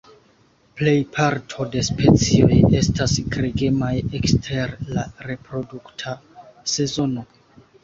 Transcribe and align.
Plejparto 0.79 1.67
de 1.75 1.83
specioj 1.89 2.57
estas 2.79 3.13
gregemaj 3.37 3.91
ekster 4.21 4.75
la 4.97 5.07
reprodukta 5.29 6.19
sezono. 6.77 7.31